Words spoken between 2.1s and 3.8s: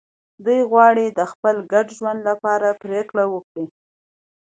لپاره پرېکړه وکړي.